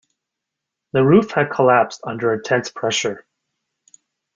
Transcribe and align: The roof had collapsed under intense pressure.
The 0.93 1.03
roof 1.05 1.29
had 1.29 1.51
collapsed 1.51 2.01
under 2.03 2.33
intense 2.33 2.71
pressure. 2.71 3.23